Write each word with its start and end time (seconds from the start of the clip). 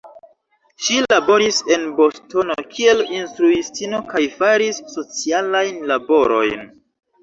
Ŝi 0.85 0.95
laboris 1.03 1.59
en 1.75 1.85
Bostono 1.99 2.57
kiel 2.73 3.05
instruistino 3.21 4.03
kaj 4.11 4.27
faris 4.41 4.85
socialajn 4.99 5.83
laborojn. 5.97 6.71